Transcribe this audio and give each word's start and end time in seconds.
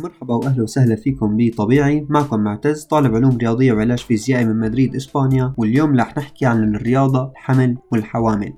مرحبا 0.00 0.34
وأهلا 0.34 0.62
وسهلا 0.62 0.96
فيكم 0.96 1.36
بطبيعي. 1.36 2.06
معكم 2.08 2.40
معتز 2.40 2.84
طالب 2.84 3.14
علوم 3.14 3.36
رياضية 3.36 3.72
وعلاج 3.72 3.98
فيزيائي 3.98 4.44
من 4.44 4.60
مدريد 4.60 4.96
إسبانيا. 4.96 5.54
واليوم 5.56 6.00
رح 6.00 6.18
نحكي 6.18 6.46
عن 6.46 6.74
الرياضة 6.74 7.30
الحمل 7.30 7.76
والحوامل. 7.92 8.52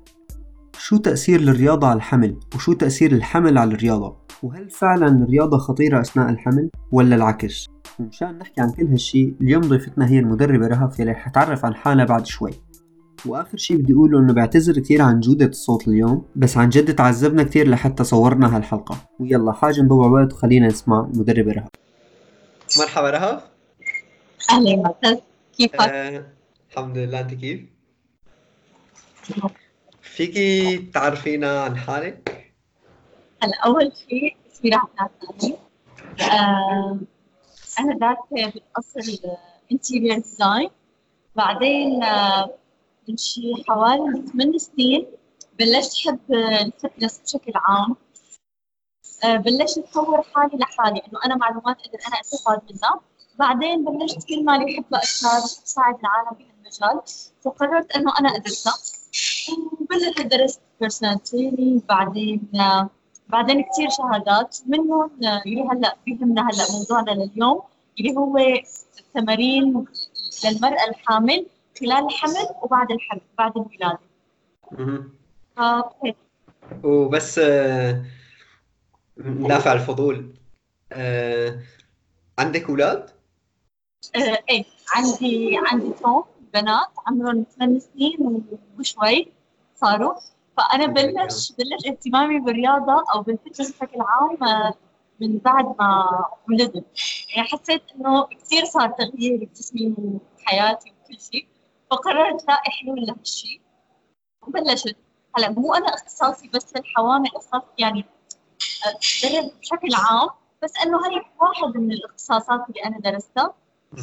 شو 0.77 0.97
تأثير 0.97 1.39
الرياضة 1.39 1.87
على 1.87 1.97
الحمل؟ 1.97 2.39
وشو 2.55 2.73
تأثير 2.73 3.11
الحمل 3.11 3.57
على 3.57 3.73
الرياضة؟ 3.73 4.15
وهل 4.43 4.69
فعلا 4.69 5.07
الرياضة 5.07 5.57
خطيرة 5.57 6.01
أثناء 6.01 6.29
الحمل 6.29 6.69
ولا 6.91 7.15
العكس؟ 7.15 7.67
ومشان 7.99 8.37
نحكي 8.37 8.61
عن 8.61 8.69
كل 8.69 8.87
هالشي 8.87 9.35
اليوم 9.41 9.61
ضيفتنا 9.61 10.09
هي 10.09 10.19
المدربة 10.19 10.67
رهف 10.67 10.99
يلي 10.99 11.13
حتعرف 11.13 11.65
عن 11.65 11.75
حالها 11.75 12.05
بعد 12.05 12.25
شوي. 12.25 12.51
وآخر 13.25 13.57
شي 13.57 13.77
بدي 13.77 13.93
أقوله 13.93 14.19
إنه 14.19 14.33
بعتذر 14.33 14.79
كثير 14.79 15.01
عن 15.01 15.19
جودة 15.19 15.45
الصوت 15.45 15.87
اليوم 15.87 16.25
بس 16.35 16.57
عن 16.57 16.69
جد 16.69 16.95
تعذبنا 16.95 17.43
كثير 17.43 17.69
لحتى 17.69 18.03
صورنا 18.03 18.57
هالحلقة. 18.57 18.97
ويلا 19.19 19.51
حاجة 19.51 19.81
نضوع 19.81 20.07
وقت 20.07 20.33
وخلينا 20.33 20.67
نسمع 20.67 21.09
المدربة 21.13 21.51
رهف. 21.51 21.67
مرحبا 22.79 23.09
رهف. 23.09 23.43
أهلا 24.51 24.75
معتز 24.75 25.17
كيفك؟ 25.57 25.79
آه، 25.79 26.25
الحمد 26.71 26.97
لله. 26.97 27.19
أنت 27.19 27.33
كيف؟ 27.33 27.61
فيكي 30.01 30.77
تعرفينا 30.77 31.61
عن 31.61 31.77
حالك؟ 31.77 32.53
هلا 33.43 33.53
أول 33.65 33.91
شيء 34.09 34.35
اسمي 34.51 34.71
عبد 34.73 35.55
آه، 36.21 36.99
أنا 37.79 37.97
دارسة 37.97 38.53
بالاصل 38.53 39.19
interior 39.71 40.17
design 40.17 40.69
بعدين 41.35 42.03
آه، 42.03 42.60
من 43.07 43.17
شي 43.17 43.63
حوالي 43.67 44.27
ثمان 44.27 44.57
سنين 44.57 45.07
بلشت 45.59 46.07
احب 46.07 46.19
ال 46.33 46.44
fitness 46.44 47.19
بشكل 47.19 47.51
عام. 47.55 47.95
آه، 49.23 49.35
بلشت 49.35 49.77
أطور 49.77 50.21
حالي 50.21 50.57
لحالي 50.57 50.99
إنه 51.07 51.19
أنا 51.25 51.35
معلومات 51.35 51.77
أقدر 51.79 51.99
أنا 52.07 52.21
استفاد 52.21 52.61
منها 52.71 52.99
بعدين 53.39 53.85
بلشت 53.85 54.27
كل 54.27 54.45
ما 54.45 54.55
اللي 54.55 54.65
احبه 54.75 54.97
أكثر 54.97 55.37
اساعد 55.65 55.95
العالم 55.99 56.37
بهالمجال 56.37 57.01
فقررت 57.41 57.91
إنه 57.91 58.13
أنا 58.19 58.35
ادرسها 58.35 58.73
وبلشت 59.81 60.21
درست 60.21 60.61
personal 60.79 61.23
training 61.23 61.81
بعدين 61.89 62.41
بعدين 63.29 63.63
كثير 63.63 63.89
شهادات 63.89 64.57
منهم 64.67 65.11
آه، 65.25 65.41
اللي 65.45 65.61
هلأ 65.71 65.95
بيهمنا 66.05 66.41
هلأ 66.41 66.65
موضوعنا 66.71 67.11
لليوم 67.11 67.61
اللي 67.99 68.15
هو 68.17 68.37
التمارين 68.99 69.85
للمرأة 70.45 70.89
الحامل 70.89 71.45
خلال 71.81 72.05
الحمل 72.05 72.55
وبعد 72.61 72.91
الحمل 72.91 73.21
بعد 73.37 73.51
الولادة 73.57 73.99
آه 75.57 75.93
وبس 76.83 77.39
آه، 77.39 78.05
دافع 79.17 79.73
الفضول. 79.73 80.33
آه، 80.91 81.59
عندك 82.39 82.69
أولاد؟ 82.69 83.09
آه 84.15 84.43
إيه 84.49 84.65
عندي 84.95 85.59
عندي 85.65 85.93
توم 85.93 86.23
بنات 86.53 86.89
عمرهم 87.07 87.45
ثمان 87.57 87.79
سنين 87.79 88.43
وشوي 88.79 89.31
صاروا. 89.75 90.13
فأنا 90.57 90.85
بلش 90.85 91.51
بلش 91.51 91.87
اهتمامي 91.87 92.39
بالرياضة 92.39 93.03
أو 93.13 93.21
بالفتنس 93.21 93.71
بشكل 93.71 94.01
عام 94.01 94.43
آه، 94.43 94.73
من 95.19 95.37
بعد 95.37 95.75
ما 95.79 96.09
ولدت. 96.49 96.85
يعني 97.35 97.47
حسيت 97.47 97.81
إنه 97.95 98.23
كثير 98.25 98.65
صار 98.65 98.89
تغيير 98.89 99.37
بجسمي 99.45 99.95
وحياتي 99.97 100.89
وكل 100.89 101.21
شيء. 101.31 101.47
فقررت 101.91 102.47
لاقي 102.47 102.71
حلول 102.71 103.05
لهالشيء 103.05 103.61
وبلشت 104.47 104.97
هلا 105.37 105.49
مو 105.49 105.73
أنا 105.73 105.85
اختصاصي 105.85 106.47
بس 106.47 106.75
الحوامل 106.75 107.29
اختصاص 107.35 107.63
يعني 107.77 108.05
آه، 108.85 109.49
بشكل 109.59 109.95
عام 109.95 110.29
بس 110.63 110.73
إنه 110.85 110.97
هي 110.97 111.21
واحد 111.41 111.77
من 111.77 111.91
الاختصاصات 111.91 112.59
اللي 112.69 112.83
أنا 112.85 112.99
درستها 112.99 113.53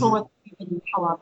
هو 0.03 0.29
الحوامل 0.61 1.19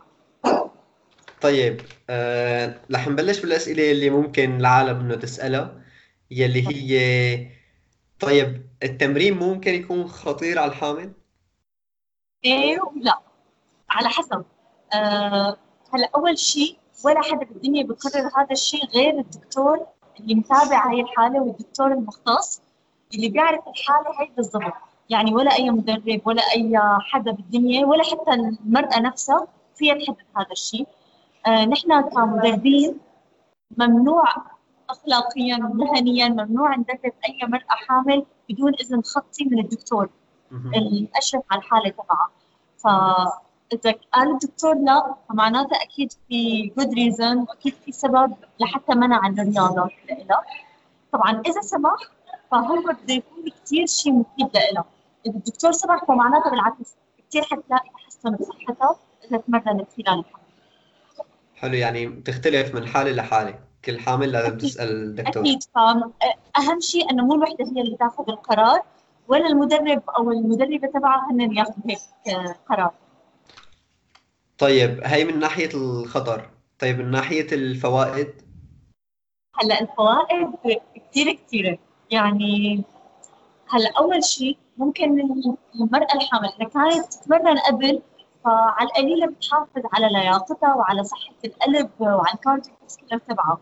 طيب 1.41 1.81
آه، 2.10 2.81
رح 2.94 3.09
نبلش 3.09 3.41
بالأسئلة 3.41 3.93
اللي 3.93 4.10
ممكن 4.10 4.56
العالم 4.56 5.00
إنه 5.00 5.15
تسألها 5.15 5.82
يلي 6.31 6.69
هي 6.69 7.50
طيب 8.21 8.66
التمرين 8.82 9.37
ممكن 9.37 9.75
يكون 9.75 10.09
خطير 10.09 10.59
على 10.59 10.71
الحامل؟ 10.71 11.12
إيه 12.44 12.81
ولا. 12.81 13.19
على 13.91 14.09
حسب. 14.09 14.44
آه 14.94 15.56
هلا 15.97 16.11
أول 16.17 16.39
شيء 16.39 16.77
ولا 17.05 17.23
حدا 17.23 17.45
بالدنيا 17.45 17.84
بقرر 17.84 18.31
هذا 18.37 18.51
الشيء 18.51 18.87
غير 18.87 19.19
الدكتور 19.19 19.87
اللي 20.21 20.34
متابع 20.34 20.91
هاي 20.91 21.01
الحالة 21.01 21.41
والدكتور 21.41 21.93
المختص 21.93 22.62
اللي 23.15 23.29
بيعرف 23.29 23.69
الحالة 23.69 24.21
هاي 24.21 24.33
بالضبط. 24.37 24.73
يعني 25.11 25.35
ولا 25.35 25.53
أي 25.53 25.71
مدرب 25.71 26.21
ولا 26.25 26.43
أي 26.56 26.79
حدا 27.01 27.33
بالدنيا 27.33 27.87
ولا 27.87 28.03
حتى 28.03 28.31
المرأة 28.33 29.01
نفسها 29.01 29.47
فيها 29.77 29.95
تحدد 29.95 30.17
هذا 30.37 30.53
الشيء. 30.53 30.87
آه 31.47 31.65
نحن 31.65 32.01
كمدربين 32.01 32.99
ممنوع 33.79 34.25
اخلاقيا 34.91 35.56
ومهنيا 35.56 36.29
ممنوع 36.29 36.77
ندرب 36.77 37.12
أي 37.29 37.39
مرأة 37.43 37.65
حامل 37.89 38.27
بدون 38.49 38.73
إذن 38.75 39.03
خطي 39.03 39.45
من 39.45 39.59
الدكتور. 39.59 40.11
الأشرف 40.53 41.43
على 41.51 41.59
الحالة 41.59 41.91
تبعها 41.91 42.31
ف 42.79 42.87
اذا 43.72 43.94
قال 44.12 44.31
الدكتور 44.31 44.75
لا 44.75 45.15
فمعناته 45.28 45.77
أكيد 45.82 46.12
في 46.28 46.72
جود 46.78 46.94
ريزن 46.94 47.38
وأكيد 47.38 47.75
في 47.84 47.93
سبب 47.93 48.34
لحتى 48.60 48.94
منع 48.94 49.27
الرياضة 49.27 49.91
لها 50.10 50.43
طبعا 51.12 51.43
إذا 51.47 51.60
سمح 51.60 51.97
فهو 52.50 52.76
بده 52.76 53.15
يكون 53.15 53.44
كثير 53.65 53.87
شيء 53.87 54.12
مفيد 54.12 54.56
لها 54.72 54.84
إذا 55.26 55.37
الدكتور 55.37 55.72
سمح 55.72 56.05
فمعناته 56.05 56.50
بالعكس 56.50 56.97
كثير 57.28 57.43
حتلاقي 57.43 57.91
تحسن 58.05 58.31
بصحتها 58.31 58.97
إذا 59.25 59.37
تمرنت 59.37 59.87
خلال 59.97 60.19
الحمل. 60.19 60.41
حلو 61.56 61.75
يعني 61.75 62.06
بتختلف 62.06 62.75
من 62.75 62.87
حالة 62.87 63.12
لحالة. 63.12 63.59
كل 63.84 64.00
حامل 64.00 64.32
لازم 64.32 64.59
تسأل 64.59 64.88
الدكتور. 64.88 65.43
أكيد 65.43 65.62
فاهم 65.75 66.81
شيء 66.81 67.10
إنه 67.10 67.25
مو 67.25 67.34
الوحدة 67.34 67.65
هي 67.65 67.81
اللي 67.81 67.97
تاخذ 67.97 68.25
القرار 68.28 68.81
ولا 69.28 69.47
المدرب 69.47 70.03
أو 70.19 70.31
المدربة 70.32 70.88
تبعها 70.88 71.28
هن 71.31 71.56
ياخذوا 71.56 71.76
هيك 71.88 71.99
قرار. 72.69 72.93
طيب 74.59 75.00
هي 75.05 75.25
من 75.25 75.39
ناحية 75.39 75.69
الخطر. 75.75 76.50
طيب 76.78 76.99
من 76.99 77.11
ناحية 77.11 77.47
الفوائد؟ 77.53 78.43
هلأ 79.55 79.81
الفوائد 79.81 80.49
كثير 80.94 81.33
كثيرة 81.33 81.78
يعني 82.11 82.84
هلأ 83.69 83.93
أول 83.99 84.25
شيء 84.25 84.59
ممكن 84.77 85.21
المرأة 85.75 86.15
الحامل 86.15 86.49
إذا 86.61 86.69
كانت 86.69 87.15
تتمرن 87.15 87.59
قبل 87.59 88.03
فعلى 88.44 88.89
القليلة 88.89 89.27
بتحافظ 89.27 89.83
على 89.93 90.09
لياقتها 90.09 90.75
وعلى 90.75 91.05
صحة 91.05 91.34
القلب 91.44 91.91
وعلى 92.00 92.34
الكارديو 92.34 92.73
تبعها. 93.28 93.59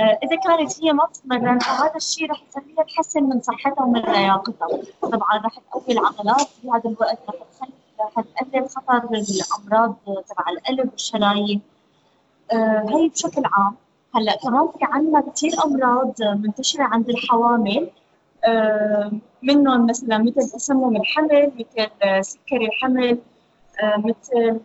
آه، 0.00 0.18
إذا 0.22 0.36
كانت 0.36 0.84
هي 0.84 0.92
ما 0.92 1.04
بتتمرن 1.04 1.58
فهذا 1.58 1.96
الشيء 1.96 2.30
رح 2.30 2.42
يخليها 2.48 2.82
تحسن 2.82 3.22
من 3.22 3.40
صحتها 3.40 3.82
ومن 3.82 4.00
لياقتها. 4.00 4.68
طبعا 5.02 5.38
رح 5.44 5.58
تقوي 5.58 5.98
العضلات 5.98 6.48
في 6.48 6.70
هذا 6.70 6.90
الوقت 6.90 7.18
رح 7.28 7.34
تخلي 7.52 7.83
حتقلل 8.00 8.68
خطر 8.68 9.04
الامراض 9.04 9.96
تبع 10.04 10.44
القلب 10.50 10.90
والشرايين. 10.92 11.60
آه 12.52 12.84
هي 12.88 13.08
بشكل 13.08 13.42
عام 13.44 13.74
هلأ 14.14 14.36
كمان 14.42 14.68
في 14.68 14.78
عندنا 14.82 15.20
كثير 15.20 15.52
أمراض 15.64 16.22
منتشرة 16.22 16.82
عند 16.82 17.10
الحوامل. 17.10 17.90
آه 18.46 19.12
منهم 19.42 19.86
مثلا 19.86 20.18
مثل 20.18 20.50
تسمم 20.50 20.96
الحمل 20.96 21.52
مثل 21.58 21.88
سكري 22.24 22.66
الحمل 22.66 23.18
آه 23.82 23.96
مثل 23.96 24.60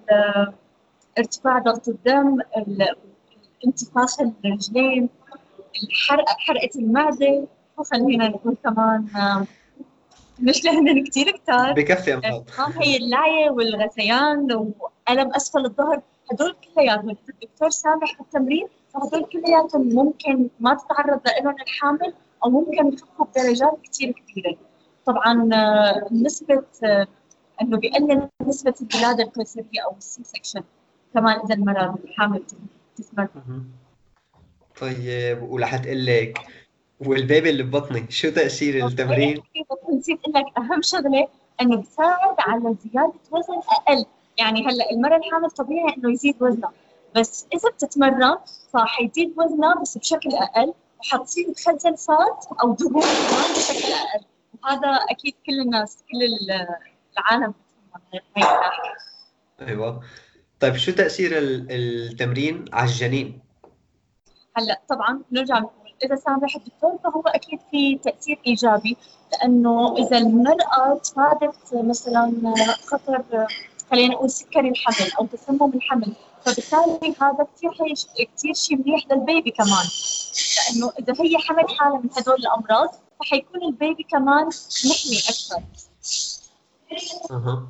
ارتفاع 1.18 1.60
ضغط 1.60 1.88
الدم 1.88 2.38
انتفاخ 3.66 4.22
الرجلين 4.22 5.10
الحرقه 5.84 6.36
حرقة 6.38 6.70
المعدة 6.76 7.48
وخلينا 7.78 8.28
نقول 8.28 8.58
كمان. 8.64 9.06
مش 10.42 10.66
لهن 10.66 11.04
كثير 11.04 11.32
كتار. 11.32 11.74
بكفي 11.74 12.14
امراض 12.14 12.46
هي 12.82 12.98
اللعيه 12.98 13.50
والغثيان 13.50 14.54
وألم 14.54 15.34
أسفل 15.36 15.66
الظهر 15.66 16.02
هدول 16.32 16.56
كلياتهم. 16.76 17.16
الدكتور 17.30 17.70
سامح 17.70 18.18
بالتمرين 18.20 18.68
فهدول 18.94 19.26
كلياتهم 19.26 19.90
ممكن 19.96 20.50
ما 20.60 20.74
تتعرض 20.74 21.22
لهم 21.44 21.56
الحامل 21.62 22.14
أو 22.46 22.50
ممكن 22.50 22.94
يخفوا 22.94 23.26
بدرجات 23.26 23.80
كثير 23.84 24.12
كبيرة. 24.12 24.58
طبعا 25.06 25.50
آه، 25.54 26.08
نسبة 26.12 26.64
آه، 26.84 27.08
إنه 27.62 27.78
بيقلل 27.78 28.28
نسبة 28.48 28.74
الولاده 28.82 29.24
القيصرية 29.24 29.82
أو 29.86 29.98
ال 29.98 30.24
C-section 30.24 30.64
كمان 31.14 31.40
إذا 31.40 31.56
المراه 31.56 31.96
الحامل 32.04 32.44
تتمرن 32.96 33.64
طيب 34.82 35.44
ورح 35.44 35.78
تقول 35.78 36.06
لك 36.06 36.40
وال 37.00 37.17
baby 37.17 37.50
اللي 37.50 37.64
ببطني 37.64 38.12
شو 38.12 38.30
تأثير 38.30 38.88
التمرين؟ 38.88 39.44
نسيت 39.94 40.20
أقول 40.20 40.34
لك 40.36 40.58
أهم 40.58 40.82
شغلة 40.82 41.28
إنه 41.62 41.82
بساعد 41.82 42.36
على 42.40 42.76
زيادة 42.84 43.14
وزن 43.32 43.54
أقل. 43.54 44.06
يعني 44.38 44.68
هلأ 44.68 44.92
المراه 44.92 45.18
الحامل 45.18 45.52
طبيعي 45.52 45.96
إنه 45.98 46.12
يزيد 46.12 46.36
وزنها 46.42 46.72
بس 47.16 47.48
إذا 47.54 47.70
بتتمرن 47.70 48.38
فحيزيد 48.74 49.34
وزنها 49.38 49.82
بس 49.82 49.98
بشكل 49.98 50.30
أقل. 50.34 50.74
وحتصير 51.00 51.54
تخزن 51.54 51.96
fat 51.96 52.46
أو 52.64 52.74
دهون 52.74 53.02
كمان 53.02 53.54
بشكل 53.56 53.94
أقل. 53.94 54.26
وهذا 54.64 54.90
أكيد 55.10 55.34
كل 55.46 55.60
الناس 55.62 55.98
كل 56.12 56.50
العالم 57.18 57.54
هي 58.38 58.44
أيوه. 59.62 60.02
طيب 60.60 60.76
شو 60.76 60.92
تأثير 60.92 61.32
التمرين 61.36 62.66
على 62.74 62.90
الجنين؟ 62.90 63.40
هلأ 64.58 64.82
طبعا 64.90 65.22
نرجع 65.32 65.64
إذا 66.04 66.16
سامح 66.16 66.56
الدكتور 66.56 66.98
فهو 67.04 67.22
أكيد 67.22 67.60
في 67.72 67.98
تأثير 68.04 68.40
إيجابي 68.48 68.98
لأنه 69.32 69.98
إذا 69.98 70.18
المرأة 70.18 70.98
تفادت 71.04 71.74
مثلا 71.74 72.54
خطر 72.86 73.24
خلينا 73.92 74.14
نقول 74.14 74.30
سكري 74.30 74.70
الحمل 74.70 75.12
أو 75.20 75.26
تسمم 75.26 75.72
الحمل 75.76 76.14
فبالتالي 76.46 77.16
هذا 77.22 77.48
كثير 77.56 77.72
كثير 78.38 78.54
شيء 78.54 78.78
منيح 78.78 79.06
للبيبي 79.12 79.52
كمان. 79.52 79.86
لأنه 80.58 80.92
إذا 81.00 81.14
هي 81.24 81.38
حمل 81.38 81.70
حاله 81.70 81.98
من 81.98 82.10
هدول 82.18 82.36
الأمراض 82.36 82.90
فحيكون 83.20 83.64
البيبي 83.64 84.04
كمان 84.04 84.46
محمي 84.86 85.20
أكثر. 85.30 85.64
أها. 87.32 87.68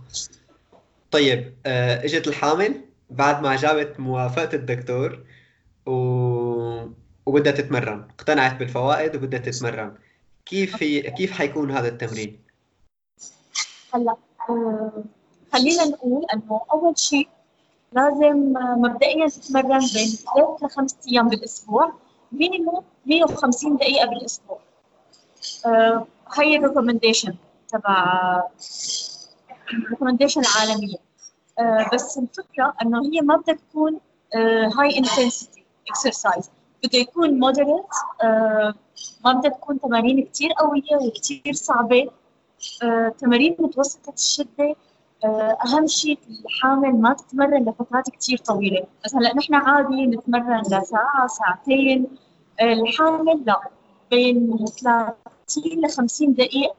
طيب 1.11 1.55
آه، 1.65 2.05
إجت 2.05 2.27
الحامل 2.27 2.85
بعد 3.09 3.43
ما 3.43 3.55
جابت 3.55 3.99
موافقة 3.99 4.55
الدكتور 4.55 5.23
و... 5.85 5.91
وبدها 7.29 7.51
تتمرن. 7.51 8.07
اقتنعت 8.19 8.59
بالفوائد 8.59 9.15
وبدها 9.15 9.39
تتمرن. 9.39 9.95
كيف 10.45 10.83
هي... 10.83 11.01
كيف 11.01 11.31
حيكون 11.31 11.71
هذا 11.71 11.87
التمرين؟ 11.87 12.39
هلا 13.93 14.15
آه، 14.49 15.03
خلينا 15.53 15.85
نقول 15.85 16.25
إنه 16.33 16.61
أول 16.71 16.97
شيء 16.97 17.27
لازم 17.93 18.53
مبدئيا 18.55 19.27
تتمرن 19.27 19.79
بين 19.79 20.07
ثلاث 20.07 20.63
لخمس 20.63 20.95
أيام 21.07 21.29
بالأسبوع 21.29 21.93
minimum 22.31 22.83
150 23.05 23.77
دقيقة 23.77 24.05
بالأسبوع. 24.05 24.59
آه، 25.65 26.07
هي 26.33 26.55
ال 26.55 26.61
recommendation 26.61 27.35
تبع 27.67 28.43
ال 29.73 29.78
recommendation 29.78 30.41
العالميه 30.41 30.97
آه، 31.59 31.89
بس 31.93 32.17
الفكرة 32.17 32.73
إنه 32.81 33.01
هي 33.01 33.21
ما 33.21 33.35
بدها 33.35 33.55
تكون 33.55 33.99
high 34.77 34.97
intensity 34.97 35.65
exercise 35.89 36.49
بده 36.83 36.99
يكون 36.99 37.39
moderate 37.39 37.85
ما 39.25 39.33
بدها 39.33 39.51
تكون 39.51 39.79
تمارين 39.79 40.25
كثير 40.25 40.51
قوية 40.51 41.07
وكثير 41.07 41.53
صعبة. 41.53 42.09
آه، 42.83 43.09
تمارين 43.09 43.55
متوسطة 43.59 44.13
الشدة 44.13 44.75
آه، 45.25 45.57
أهم 45.65 45.87
شيء 45.87 46.19
الحامل 46.45 47.01
ما 47.01 47.13
تتمرن 47.13 47.69
لفترات 47.69 48.09
كثير 48.09 48.37
طويلة. 48.37 48.87
مثلا 49.05 49.35
نحن 49.35 49.53
عادي 49.55 50.05
نتمرن 50.05 50.61
لساعة 50.61 51.27
ساعتين. 51.27 52.07
الحامل 52.61 53.43
لا 53.45 53.61
بين 54.11 54.65
30 54.65 55.85
ل 55.85 55.89
50 55.89 56.33
دقيقة. 56.33 56.75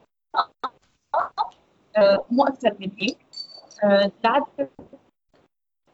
آه، 1.97 2.25
مو 2.31 2.43
أكثر 2.43 2.75
من 2.79 2.91
هيك. 2.99 3.17
آه، 3.83 4.11
لعدة 4.23 4.69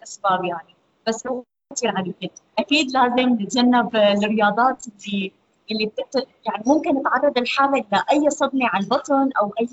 أسباب 0.04 0.46
يعني. 0.46 0.76
بس 1.08 1.28
هو 1.28 1.44
كثير 1.76 1.98
عديد 1.98 2.32
أكيد 2.60 2.92
لازم 2.92 3.30
نتجنب 3.30 3.96
الرياضات 3.96 4.86
اللي 4.88 5.32
اللي 5.72 5.86
بتقتل 5.86 6.26
يعني 6.46 6.64
ممكن 6.66 7.04
تعرض 7.04 7.38
الحامل 7.38 7.84
لاي 7.92 8.30
صدمة 8.30 8.68
على 8.68 8.84
البطن 8.84 9.30
أو 9.42 9.54
اي 9.60 9.68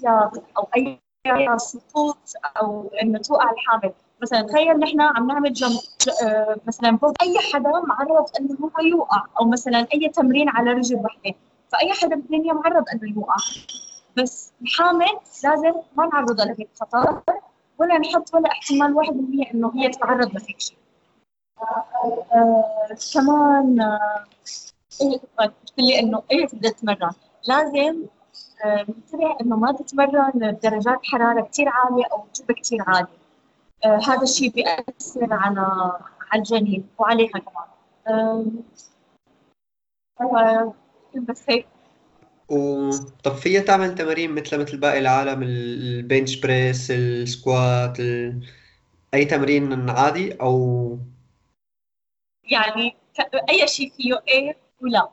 أو 0.56 0.68
أي 0.76 0.98
سقوط 1.56 2.18
أو 2.60 2.90
إنه 3.02 3.18
توقع 3.18 3.50
الحامل. 3.50 3.92
مثلا 4.22 4.42
تخيل 4.42 4.78
نحن 4.78 5.00
عم 5.00 5.26
نعمل 5.26 5.52
جنب 5.52 5.78
آه، 6.24 6.56
مثلا 6.66 6.98
أي 7.22 7.38
حدا 7.52 7.70
معرض 7.70 8.26
إنه 8.40 8.58
هو 8.62 8.84
يوقع 8.84 9.24
أو 9.40 9.44
مثلا 9.44 9.86
أي 9.94 10.08
تمرين 10.08 10.48
على 10.48 10.70
رجل 10.70 10.96
وحدة 10.96 11.34
فأي 11.72 11.92
حدا 11.92 12.16
بالدنيا 12.16 12.52
معرض 12.52 12.84
إنه 12.94 13.14
يوقع. 13.16 13.36
بس 14.16 14.52
الحامل 14.62 15.18
لازم 15.44 15.72
ما 15.96 16.06
نعرضها 16.06 16.44
لهيك 16.46 16.68
خطر 16.80 17.22
ولا 17.78 17.98
نحط 17.98 18.34
ولا 18.34 18.48
احتمال 18.48 18.92
واحد 18.94 19.16
من 19.16 19.46
إنه 19.54 19.72
هي 19.74 19.88
تتعرض 19.88 20.32
لهيك 20.34 20.60
شيء. 20.60 20.76
كمان 23.14 23.80
آه 23.80 24.24
إيه 25.00 25.20
قلت 25.38 25.72
لي 25.78 26.00
إنه 26.00 26.22
إيه 26.30 26.46
بدها 26.46 26.70
تتمرن؟ 26.70 27.12
لازم 27.48 28.06
ننتبه 28.66 29.36
إنه 29.40 29.56
ما 29.56 29.72
تتمرن 29.72 30.30
بدرجات 30.34 30.98
حرارة 31.04 31.48
كثير 31.52 31.68
عالية 31.68 32.04
أو 32.12 32.24
رطوبة 32.24 32.54
كثير 32.54 32.78
عالية. 32.86 33.18
آه 33.84 34.00
هذا 34.08 34.22
الشيء 34.22 34.50
بيأثر 34.50 35.28
على 35.32 35.92
على 36.32 36.38
الجنين 36.42 36.86
وعليها 36.98 37.38
كمان. 37.38 37.66
آه 40.20 40.74
بس 41.28 41.44
هيك. 41.48 41.66
و 42.48 42.90
طب 43.24 43.34
فيها 43.34 43.60
تعمل 43.60 43.94
تمارين 43.94 44.34
مثل 44.34 44.60
مثل 44.60 44.76
باقي 44.76 44.98
العالم 44.98 45.42
البنش 45.42 46.40
بريس 46.40 46.90
السكوات 46.90 48.00
ال... 48.00 48.46
أي 49.14 49.24
تمرين 49.24 49.90
عادي 49.90 50.32
أو 50.32 50.98
يعني 52.46 52.96
أي 53.50 53.68
شيء 53.68 53.92
فيه 53.96 54.22
إيه 54.28 54.56
ولا 54.82 55.08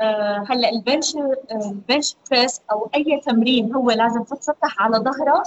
آه 0.00 0.44
هلا 0.48 0.70
ال 0.70 0.77
bench 0.77 1.14
ال 1.52 1.63
bench 1.63 2.16
press 2.30 2.60
أو 2.72 2.90
أي 2.94 3.20
تمرين 3.26 3.74
هو 3.74 3.90
لازم 3.90 4.22
تتسطح 4.22 4.82
على 4.82 4.98
ظهره. 4.98 5.42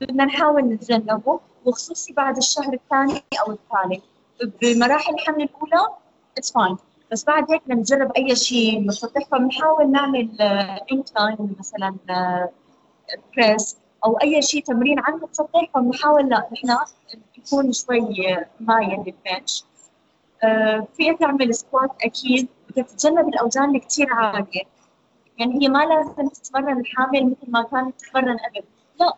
بدنا 0.00 0.24
نحاول 0.24 0.62
نتجنبه 0.62 1.40
وخصوصي 1.64 2.12
بعد 2.12 2.36
الشهر 2.36 2.72
الثاني 2.72 3.22
أو 3.40 3.52
الثالث. 3.52 4.04
بمراحل 4.62 5.14
الحمل 5.14 5.42
الأولى 5.42 5.88
it's 6.38 6.52
fine 6.52 6.76
بس 7.12 7.24
بعد 7.24 7.50
هيك 7.50 7.62
بدنا 7.64 7.80
نجرب 7.80 8.12
أي 8.12 8.36
شيء 8.36 8.80
متسطح 8.80 9.22
فبنحاول 9.32 9.90
نعمل 9.90 10.42
incline 10.92 11.36
آه، 11.40 11.48
مثلا 11.58 11.96
press 13.36 13.74
آه، 13.74 14.06
أو 14.06 14.16
أي 14.16 14.42
شيء 14.42 14.62
تمرين 14.64 14.98
على 14.98 15.14
المتسطح 15.14 15.70
فبنحاول 15.74 16.28
لا 16.28 16.48
نحن 16.52 16.76
يكون 17.38 17.72
شوي 17.72 18.00
مايل 18.60 18.98
لل 18.98 19.17
bench 19.17 19.64
آه، 19.64 19.77
فيها 20.96 21.16
تعمل 21.20 21.54
squat 21.54 21.90
أكيد 22.02 22.48
بدها 22.70 22.84
تتجنب 22.84 23.28
الأوزان 23.28 23.64
اللي 23.64 23.80
كثير 23.80 24.12
عالية. 24.12 24.62
يعني 25.38 25.62
هي 25.62 25.68
ما 25.68 25.84
لازم 25.84 26.28
تتمرن 26.28 26.80
الحامل 26.80 27.26
مثل 27.26 27.50
ما 27.50 27.62
كانت 27.62 28.00
تتمرن 28.00 28.36
قبل. 28.36 28.64
لا 29.00 29.14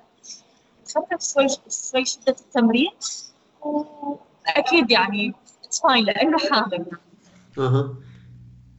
تخفف 0.84 1.34
شوي 1.34 1.48
شوي 1.90 2.04
شدة 2.04 2.36
التمرين 2.40 2.90
وأكيد 3.60 4.90
يعني 4.90 5.34
it's 5.64 5.80
fine 5.80 6.04
لأنه 6.04 6.38
حامل. 6.38 6.86
أها. 7.58 7.94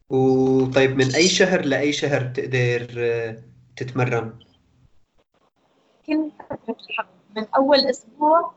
وطيب 0.10 0.98
من 0.98 1.16
أي 1.16 1.28
شهر 1.28 1.66
لأي 1.66 1.94
شهر 1.94 2.22
تقدر 2.22 2.88
آه، 2.98 3.44
تتمرن؟ 3.78 4.40
كل 6.06 6.32
فترة 6.50 6.76
الحمل 6.90 7.08
من 7.36 7.46
أول 7.56 7.78
أسبوع 7.78 8.54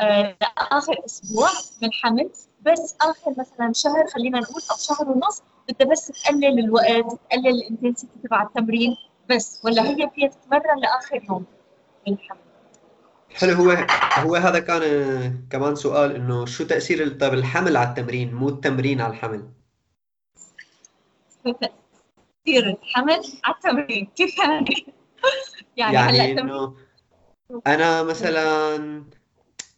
آه، 0.00 0.36
لآخر 0.40 1.04
أسبوع 1.04 1.48
من 1.82 1.92
حمل. 1.92 2.30
بس 2.66 2.96
آخر 3.00 3.34
مثلا 3.38 3.72
شهر 3.72 4.06
خلينا 4.06 4.40
نقول 4.40 4.62
أو 4.70 4.76
شهر 4.76 5.10
ونص 5.10 5.42
بدها 5.68 5.92
بس 5.92 6.06
تقلل 6.06 6.58
الوقت 6.58 7.20
تقلل 7.30 7.48
الانتنسيتي 7.48 8.18
تبع 8.24 8.42
التمرين 8.42 8.96
بس. 9.30 9.60
ولا 9.64 9.82
هي 9.82 10.10
فيها 10.14 10.28
تتمرن 10.28 10.78
لآخر 10.80 11.24
يوم. 11.28 11.44
من 12.06 12.12
الحمل 12.12 12.38
حلو. 13.34 13.52
هو 13.52 13.86
هو 14.18 14.34
هذا 14.36 14.58
كان 14.58 14.82
كمان 15.50 15.74
سؤال 15.74 16.14
إنه 16.14 16.46
شو 16.46 16.64
تأثير 16.64 17.08
طيب 17.08 17.34
الحمل 17.34 17.76
على 17.76 17.88
التمرين 17.88 18.34
مو 18.34 18.48
التمرين 18.48 19.00
على 19.00 19.12
الحمل؟ 19.12 19.48
تأثير 21.44 22.70
الحمل 22.70 23.22
على 23.44 23.54
التمرين؟ 23.54 24.06
كيف 24.16 24.38
يعني؟ 24.38 24.86
يعني, 25.76 25.94
يعني 25.94 26.40
إنه 26.40 26.76
أنا 27.66 28.02
مثلا 28.02 29.04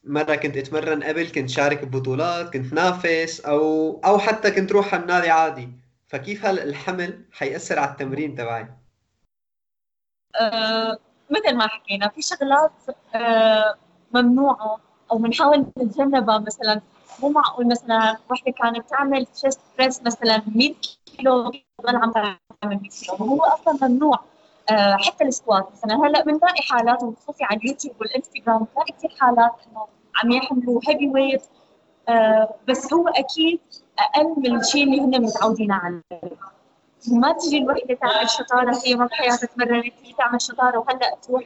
مرة 0.06 0.34
كنت 0.34 0.56
أتمرن 0.56 1.02
قبل 1.02 1.28
كنت 1.28 1.50
شارك 1.50 1.84
ببطولات 1.84 2.52
كنت 2.52 2.72
نافس 2.72 3.40
أو 3.40 3.90
أو 4.04 4.18
حتى 4.18 4.50
كنت 4.50 4.72
روح 4.72 4.94
على 4.94 5.02
النادي 5.02 5.30
عادي. 5.30 5.68
فكيف 6.08 6.46
هل 6.46 6.58
الحمل 6.58 7.24
حيأثر 7.32 7.78
على 7.78 7.90
التمرين 7.90 8.34
تبعي؟ 8.34 8.68
أه 10.40 10.98
مثل 11.30 11.56
ما 11.56 11.66
حكينا 11.66 12.08
في 12.08 12.22
شغلات 12.22 12.72
آه، 13.14 13.74
ممنوعة 14.14 14.78
أو 15.12 15.18
بنحاول 15.18 15.66
نتجنبها. 15.78 16.38
مثلا 16.38 16.80
مو 17.22 17.28
معقول 17.28 17.68
مثلا 17.68 18.16
وحده 18.30 18.52
كانت 18.52 18.90
تعمل 18.90 19.26
تشيست 19.26 19.60
بريس 19.78 20.02
مثلا 20.02 20.42
100 20.54 20.74
كيلو 21.06 21.50
تضل 21.78 21.96
عم 21.96 22.12
تعمل 22.12 22.38
100 22.62 22.78
كيلو. 22.78 23.14
وهو 23.14 23.42
أصلا 23.42 23.88
ممنوع 23.88 24.20
آه، 24.70 24.96
حتى 24.96 25.24
ال 25.24 25.30
squat. 25.30 25.68
مثلا 25.72 26.06
هلأ 26.06 26.22
بنلاقي 26.24 26.62
حالات 26.62 27.02
وخصوصي 27.02 27.44
على 27.44 27.60
اليوتيوب 27.60 28.00
والإنستغرام 28.00 28.66
بنلاقي 28.74 28.92
كثير 28.92 29.10
حالات 29.20 29.52
إنه 29.66 29.86
عم 30.16 30.30
يحملوا 30.30 30.80
heavy 30.88 31.08
weight 31.08 31.42
آه، 32.08 32.54
بس 32.68 32.92
هو 32.92 33.08
أكيد 33.08 33.60
أقل 33.98 34.34
من 34.36 34.56
الشيء 34.60 34.84
اللي 34.84 35.00
هن 35.00 35.22
متعودين 35.22 35.72
عليه. 35.72 36.02
ما 37.08 37.32
تجي 37.32 37.58
الوحدة 37.58 37.94
تعمل 37.94 38.30
شطارة 38.30 38.76
هي 38.84 38.94
ما 38.94 39.06
بحياتها 39.06 39.46
تمرنت 39.46 39.94
هي 40.02 40.12
تعمل 40.18 40.40
شطارة 40.40 40.78
وهلأ 40.78 41.16
تروح 41.22 41.44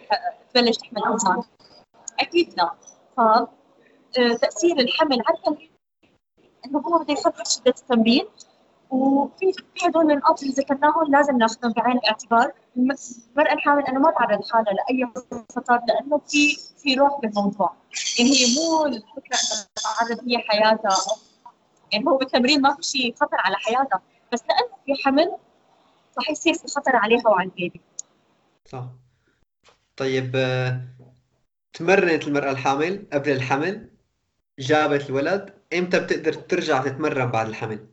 تبلش 0.55 0.77
تحمل 0.77 1.05
اوزان 1.05 1.43
أكيد 2.21 2.55
لا. 2.57 2.71
ف 3.17 3.21
آه، 3.21 3.49
تأثير 4.43 4.81
الحمل 4.81 5.23
على 5.27 5.57
إنه 6.67 6.79
هو 6.79 6.99
بده 6.99 7.13
يخفف 7.13 7.49
شدة 7.49 7.75
التمرين. 7.79 8.27
وفي 8.91 9.53
في 9.53 9.87
هدول 9.87 10.11
النقاط 10.11 10.43
اللي 10.43 10.55
ذكرناهم 10.55 11.13
لازم 11.13 11.37
ناخذهم 11.39 11.73
بعين 11.73 11.97
الاعتبار. 11.99 12.53
المرأة 12.77 13.53
الحامل 13.53 13.87
أنا 13.87 13.99
ما 13.99 14.11
تعرض 14.11 14.45
حالها 14.51 14.73
لأي 14.73 15.13
خطر 15.57 15.81
لأنه 15.89 16.19
في 16.19 16.57
في 16.83 16.95
روح 16.95 17.21
بالموضوع 17.21 17.75
يعني 18.19 18.31
هي 18.31 18.55
مو 18.55 18.87
الفكرة 18.87 19.39
أنها 19.53 19.67
تعرض 19.75 20.29
هي 20.29 20.39
حياتها 20.39 20.97
يعني 21.93 22.07
هو 22.07 22.17
بالتمرين 22.17 22.61
ما 22.61 22.75
في 22.75 22.83
شيء 22.83 23.15
خطر 23.15 23.37
على 23.39 23.57
حياتها 23.57 24.03
بس 24.33 24.41
لأنه 24.49 24.77
في 24.87 25.03
حمل 25.05 25.37
رح 26.19 26.31
يصير 26.31 26.55
في 26.55 26.69
خطر 26.69 26.97
عليها 26.97 27.29
وعلى 27.29 27.49
البيبي. 27.49 27.81
صح. 28.67 28.85
طيب 29.97 30.33
آه، 30.37 30.81
تمرنت 31.73 32.29
المرأة 32.29 32.51
الحامل 32.51 33.07
قبل 33.13 33.31
الحمل؟ 33.31 33.91
جابت 34.59 35.11
الولد؟ 35.11 35.55
إمتى 35.73 36.01
بتقدر 36.01 36.33
ترجع 36.33 36.83
تتمرن 36.83 37.31
بعد 37.31 37.49
الحمل؟ 37.49 37.87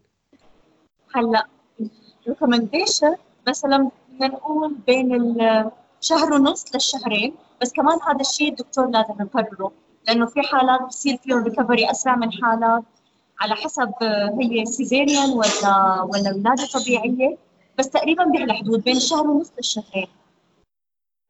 هلأ 1.16 1.48
recommendation 2.28 3.16
مثلا 3.48 3.92
بدنا 4.10 4.28
نقول 4.28 4.76
بين 4.88 5.34
الشهر 6.02 6.34
ونص 6.34 6.66
للشهرين. 6.74 7.36
بس 7.62 7.74
كمان 7.74 8.00
هذا 8.08 8.22
الشيء 8.22 8.50
الدكتور 8.50 8.90
لازم 8.90 9.14
يقرره 9.20 9.72
لأنه 10.08 10.26
في 10.26 10.42
حالات 10.42 10.82
بصير 10.82 11.18
فيهم 11.18 11.44
recovery 11.44 11.92
أسرع 11.92 12.16
من 12.16 12.32
حالات 12.32 12.84
على 13.40 13.56
حسب 13.56 13.92
هي 14.42 14.66
cesarean 14.66 15.30
ولا 15.30 16.02
ولا 16.02 16.34
ولادة 16.34 16.68
طبيعية. 16.74 17.38
بس 17.78 17.90
تقريبا 17.90 18.24
بهالحدود 18.24 18.84
بين 18.84 18.98
الشهر 18.98 19.28
ونص 19.28 19.52
للشهرين. 19.58 20.08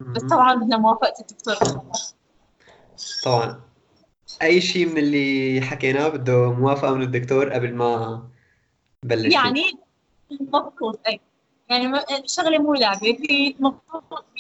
بس 0.02 0.22
طبعا 0.22 0.56
بدنا 0.56 0.78
موافقة 0.78 1.14
الدكتور. 1.22 1.56
طبعا. 3.26 3.62
أي 4.42 4.62
شيء 4.62 4.86
من 4.86 4.98
اللي 4.98 5.62
حكيناه 5.62 6.08
بده 6.08 6.52
موافقة 6.52 6.94
من 6.94 7.02
الدكتور 7.02 7.50
قبل 7.50 7.74
ما 7.74 8.24
بلش؟ 9.06 9.34
يعني 9.34 9.64
المفروض 10.32 10.98
اي 11.08 11.20
يعني 11.70 12.02
شغله 12.26 12.58
مو 12.58 12.74
لعبة. 12.74 13.14
في 13.14 13.56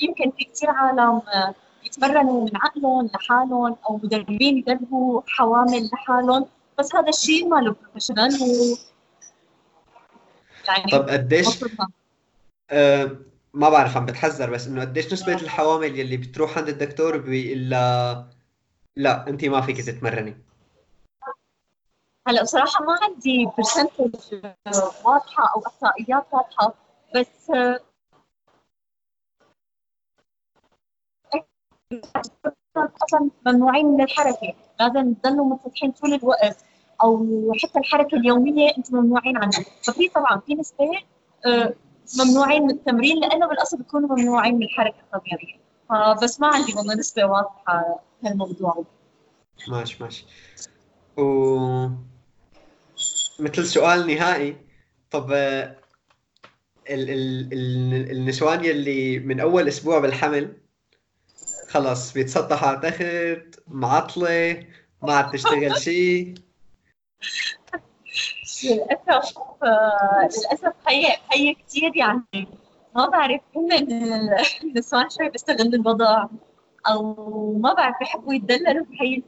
يمكن 0.02 0.32
في 0.32 0.44
كثير 0.44 0.70
عالم 0.70 1.00
آه، 1.00 1.56
يتمرنوا 1.86 2.44
من 2.44 2.58
عقلهم 2.58 3.10
لحالهم 3.16 3.76
أو 3.90 4.00
مدربين 4.04 4.58
يدربوا 4.58 5.22
حوامل 5.28 5.90
لحالهم. 5.94 6.46
بس 6.80 6.96
هذا 6.96 7.10
الشيء 7.10 7.48
ما 7.48 7.62
له 7.62 7.76
بروفيشنال 7.82 8.34
و 8.42 8.78
يعني 10.68 10.92
طب 10.92 11.10
قديش؟ 11.10 11.64
آه 12.70 13.18
ما 13.54 13.70
بعرف 13.70 13.98
عم 13.98 14.06
بتحذر 14.06 14.50
بس 14.50 14.68
إنه 14.68 14.82
قديش 14.82 15.14
نسبة 15.14 15.34
الحوامل 15.34 16.00
يلي 16.00 16.18
بتروح 16.18 16.58
عند 16.58 16.70
الدكتور 16.70 17.18
بيقول 17.18 17.70
لا 18.96 19.28
انت 19.28 19.46
ما 19.46 19.62
فيك 19.62 19.82
تتمرني. 19.82 20.38
هلا 22.28 22.44
بصراحة 22.44 22.86
ما 22.86 22.98
عندي 23.02 23.48
برسنتج 23.58 24.16
واضحة 25.06 25.54
أو 25.56 25.62
إحصائيات 25.68 26.26
واضحة. 26.32 26.87
بس 27.16 27.52
أصلا 32.78 33.30
ممنوعين 33.46 33.86
من 33.86 34.02
الحركة. 34.02 34.54
لازم 34.80 35.14
تضلوا 35.14 35.46
منفتحين 35.46 35.92
طول 35.92 36.14
الوقت 36.14 36.58
أو 37.04 37.26
حتى 37.64 37.80
الحركة 37.80 38.18
اليومية 38.18 38.70
أنتم 38.78 38.98
ممنوعين 38.98 39.38
عنها. 39.38 39.66
ففي 39.84 40.10
طبعا 40.10 40.40
في 40.40 40.56
نسبة 40.56 40.92
آه، 41.46 41.74
ممنوعين 42.20 42.64
من 42.64 42.72
التمرين 42.72 43.20
لأنه 43.20 43.48
بالأصل 43.48 43.78
بيكونوا 43.78 44.10
ممنوعين 44.10 44.56
من 44.56 44.64
الحركة 44.64 44.96
الطبيعية. 45.00 45.60
فبس 45.90 46.40
ما 46.40 46.48
عندي 46.48 46.74
والله 46.74 46.96
نسبة 46.96 47.26
واضحة 47.26 48.00
بهالموضوع 48.24 48.86
ماشي 49.68 50.04
ماشي. 50.04 50.26
و 51.18 51.58
مثل 53.40 53.66
سؤال 53.66 54.08
نهائي 54.08 54.58
طب 55.12 55.32
ال 56.90 57.10
ال 57.10 57.54
ال 57.54 58.12
النسوان 58.12 58.66
يلي 58.66 59.20
من 59.20 59.40
أول 59.40 59.68
أسبوع 59.68 60.00
بالحمل 60.00 60.58
خلص 61.68 62.14
بيتسطحوا 62.14 62.68
على 62.68 62.92
تخت 62.92 63.60
معطلة 63.68 64.64
ما 65.04 65.14
عاد 65.14 65.32
تشتغل 65.32 65.78
شيء 65.88 66.34
للأسف 68.64 69.38
للأسف 70.24 70.74
هي 70.88 71.08
هي 71.32 71.54
كثير 71.54 71.96
يعني 71.96 72.48
ما 72.96 73.08
بعرف 73.08 73.42
هم 73.56 73.72
النسوان 74.64 75.10
شوي 75.10 75.30
بيستغلوا 75.30 75.74
الوضع 75.74 76.26
أو 76.88 77.14
ما 77.54 77.74
بعرف 77.74 77.96
بيحبوا 78.00 78.34
يتدللوا 78.34 78.86
بهي 78.86 79.22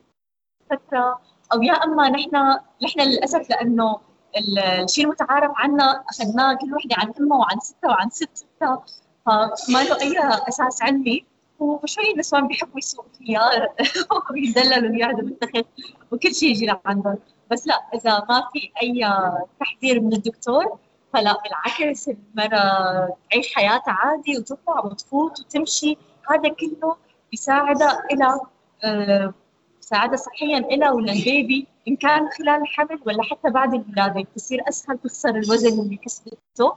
الفترة 0.62 1.22
أو 1.54 1.62
يا 1.62 1.74
أما 1.74 2.10
نحن 2.10 2.60
نحن 2.84 3.02
للأسف 3.02 3.50
لأنه 3.50 4.00
الشيء 4.38 5.06
المتعارف 5.06 5.52
عنا 5.56 6.04
أخذناه 6.10 6.54
كل 6.54 6.74
وحده 6.74 6.96
عن 6.98 7.14
امها 7.20 7.38
وعن 7.38 7.60
ستها 7.60 7.90
وعن 7.90 8.10
ست 8.10 8.30
ستها 8.34 8.84
فما 9.26 9.84
له 9.84 10.02
أي 10.02 10.16
أساس 10.48 10.84
علمي. 10.84 11.26
وشوي 11.60 12.12
النسوان 12.12 12.48
بيحبوا 12.48 12.78
يسوقوا 12.78 13.10
خيار 13.28 13.68
ويدللوا 14.32 14.92
ويقعدوا 14.92 15.22
بالتخت 15.22 15.66
وكل 16.12 16.36
شيء 16.36 16.50
يجي 16.50 16.66
لعندهم. 16.66 17.18
بس 17.52 17.68
لا 17.68 17.76
إذا 17.94 18.26
ما 18.30 18.44
في 18.54 18.72
أي 18.84 19.14
تحذير 19.60 20.02
من 20.02 20.14
الدكتور 20.14 20.80
فلا 21.14 21.38
بالعكس 21.44 22.10
المرأة 22.10 23.18
تعيش 23.32 23.56
حياتها 23.56 23.92
عادي 23.92 24.38
وتطلع 24.38 24.86
وتفوت 24.86 25.40
وتمشي. 25.40 25.98
هذا 26.30 26.50
كله 26.50 26.96
بيساعدها 27.32 28.04
إلى 28.12 28.40
آه، 28.84 29.34
سعادة 29.80 30.16
صحيا 30.16 30.58
إلها 30.58 30.92
وللبيبي. 30.92 31.68
إن 31.90 31.96
كان 31.96 32.30
خلال 32.38 32.62
الحمل 32.62 33.00
ولا 33.06 33.24
حتى 33.24 33.50
بعد 33.50 33.74
الولادة 33.74 34.22
بتصير 34.22 34.64
أسهل 34.70 34.98
تخسر 34.98 35.30
الوزن 35.30 35.80
اللي 35.80 35.98
كسبته 35.98 36.74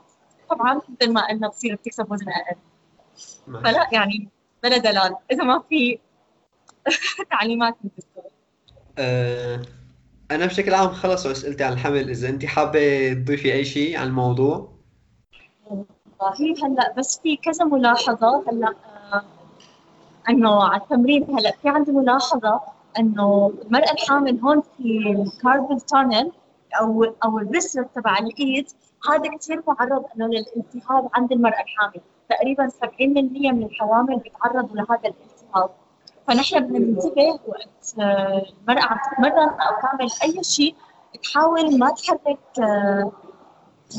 طبعا 0.51 0.81
مثل 0.89 1.13
ما 1.13 1.29
قلنا 1.29 1.49
بتصير 1.49 1.75
بتكسب 1.75 2.13
وزن 2.13 2.27
أقل. 2.29 2.57
فلا 3.65 3.89
يعني 3.93 4.29
بلا 4.63 4.77
دلال. 4.77 5.17
إذا 5.31 5.45
ما 5.45 5.63
في 5.69 5.99
تعليمات 7.31 7.77
من 7.85 7.91
الدكتور. 7.91 8.25
أه 8.99 9.63
أنا 10.31 10.47
بشكل 10.47 10.75
عام 10.75 10.89
خلص 10.89 11.27
أسئلتي 11.27 11.65
عن 11.65 11.73
الحمل. 11.73 12.11
إذا 12.11 12.29
أنت 12.29 12.45
حابة 12.45 13.13
تضيفي 13.13 13.53
أي 13.53 13.65
شيء 13.65 13.99
عن 13.99 14.07
الموضوع؟ 14.07 14.73
والله 15.67 16.67
هلأ 16.67 16.95
بس 16.99 17.21
في 17.23 17.37
كذا 17.37 17.65
ملاحظة. 17.65 18.45
هلأ 18.49 18.75
آه، 19.13 19.25
إنه 20.29 20.65
على 20.65 20.83
التمرين 20.83 21.39
هلأ 21.39 21.53
في 21.63 21.69
عندي 21.69 21.93
ملاحظة. 21.93 22.61
إنه 22.99 23.53
المرأة 23.65 23.93
الحامل 23.93 24.41
هون 24.41 24.61
في 24.61 24.99
الكاربل 25.27 25.81
تانل 25.81 26.33
أو 26.81 27.05
أو 27.25 27.39
الريسر 27.39 27.83
تبع 27.83 28.19
الإيد 28.19 28.69
هذا 29.11 29.37
كثير 29.37 29.63
معرض 29.69 30.05
إنه 30.17 30.27
للالتهاب 30.27 31.11
عند 31.15 31.33
المرأة 31.33 31.61
الحامل. 31.61 32.01
تقريبا 32.29 32.69
70% 32.69 33.53
من 33.53 33.63
الحوامل 33.63 34.17
بيتعرضوا 34.17 34.77
لهذا 34.77 35.01
الالتهاب. 35.05 35.71
فنحن 36.29 36.61
بدنا 36.61 36.79
ننتبه 36.79 37.39
وقت 37.47 37.95
آه، 38.01 38.43
المرأة 38.63 38.83
عم 38.83 38.99
تتمرن 39.11 39.49
أو 39.49 39.81
تعمل 39.83 40.11
أي 40.23 40.45
شيء 40.45 40.75
تحاول 41.23 41.79
ما 41.79 41.91
تحرك 41.91 42.39
آه، 42.61 43.13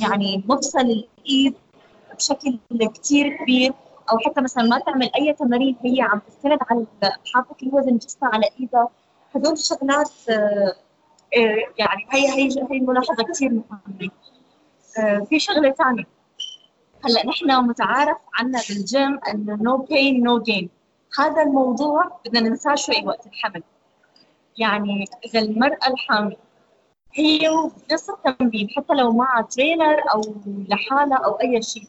يعني 0.02 0.44
مفصل 0.48 0.80
الإيد 0.80 1.56
بشكل 2.16 2.60
كثير 2.94 3.38
كبير. 3.38 3.74
أو 4.14 4.20
حتى 4.20 4.42
مثلا 4.42 4.64
ما 4.64 4.80
تعمل 4.80 5.10
أي 5.16 5.34
تمارين 5.34 5.76
هي 5.86 6.02
عم 6.02 6.20
تستند 6.20 6.60
على 6.70 6.86
حاطه 7.34 7.56
الوزن 7.64 7.98
جسمها 7.98 8.32
على 8.34 8.46
ايدها 8.60 8.90
هدول 9.36 9.54
الشغلات 9.54 10.12
آه، 10.30 10.76
آه، 11.38 11.58
يعني 11.78 12.08
هي 12.12 12.28
هي 12.28 12.50
هي 12.72 12.78
الملاحظه 12.78 13.24
كثير 13.24 13.50
مهمة. 13.52 14.12
آه، 15.00 15.20
في 15.30 15.40
شغلة 15.40 15.72
ثانية 15.72 16.04
هلأ 17.06 17.26
نحن 17.26 17.68
متعارف 17.68 18.18
عنا 18.34 18.60
بالجيم 18.70 19.20
إنه 19.34 19.56
no 19.62 19.78
pain 19.78 20.24
no 20.24 20.40
gain 20.40 20.70
هذا 21.20 21.42
الموضوع 21.42 22.20
بدنا 22.26 22.50
ننساه 22.50 22.76
شوي 22.76 23.06
وقت 23.06 23.26
الحمل. 23.28 23.64
يعني 24.58 25.06
إذا 25.26 25.40
المرأة 25.40 25.88
الحامل 25.88 26.38
هي 27.14 27.50
نفس 27.92 28.10
التمرين 28.10 28.70
حتى 28.70 28.94
لو 28.94 29.12
معها 29.12 29.42
trainer 29.42 30.02
أو 30.14 30.22
لحالها 30.46 31.18
أو 31.18 31.32
أي 31.32 31.62
شيء 31.62 31.88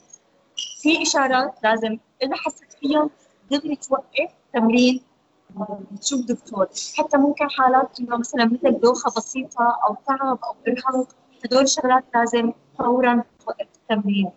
في 0.57 1.03
اشارات 1.03 1.55
لازم 1.63 1.99
إذا 2.23 2.35
حسيت 2.37 2.73
فيهم 2.73 3.11
دغري 3.51 3.77
توقف 3.77 4.31
تمرين 4.55 5.01
تشوف 6.01 6.21
دكتور. 6.21 6.69
حتى 6.97 7.17
ممكن 7.17 7.51
حالات 7.51 8.01
إنه 8.01 8.17
مثلا 8.17 8.45
مثل 8.45 8.81
دوخة 8.81 9.13
بسيطة 9.17 9.79
أو 9.89 9.97
تعب 10.07 10.39
أو 10.45 10.55
إرهاق 10.69 11.09
هدول 11.45 11.63
الشغلات 11.63 12.05
لازم 12.15 12.53
فورا 12.79 13.25
توقف 13.45 13.67
التمرين. 13.77 14.31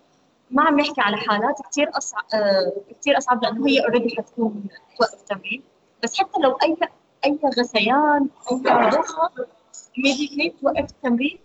ما 0.51 0.63
عم 0.63 0.79
نحكي 0.79 1.01
على 1.01 1.17
حالات 1.17 1.55
كثير 1.71 1.89
اصعب 1.97 2.23
آه 2.33 2.73
كثير 2.99 3.17
أصعب 3.17 3.43
لأنه 3.43 3.67
هي 3.67 3.85
already 3.85 4.15
حتكون 4.17 4.67
توقف 4.97 5.21
تمرين 5.21 5.63
بس 6.03 6.19
حتى 6.19 6.39
لو 6.39 6.51
أي 6.51 6.77
أي 7.25 7.39
غثيان 7.59 8.29
اي 8.51 8.89
دوخة 8.89 9.29
immediately 9.75 10.61
توقف 10.61 10.89
التمرين. 10.91 11.39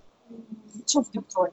وتشوف 0.77 1.11
دكتور. 1.15 1.51